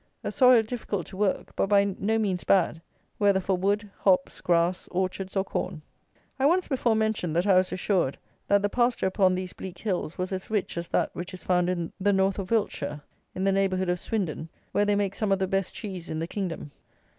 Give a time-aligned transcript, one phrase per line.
[0.23, 2.81] A soil difficult to work; but by no means bad,
[3.19, 5.83] whether for wood, hops, grass, orchards, or corn.
[6.39, 8.17] I once before mentioned that I was assured
[8.47, 11.69] that the pasture upon these bleak hills was as rich as that which is found
[11.69, 12.99] in the north of Wiltshire,
[13.35, 16.25] in the neighbourhood of Swindon, where they make some of the best cheese in the
[16.25, 16.71] kingdom.